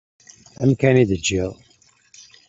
Amkan 0.61 0.95
i 1.01 1.03
d-teǧǧiḍ. 1.09 1.53